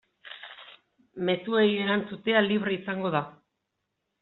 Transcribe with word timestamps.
Mezuei 1.27 1.67
erantzutea 1.83 2.43
libre 2.49 2.77
izango 2.79 3.15
da. 3.19 3.25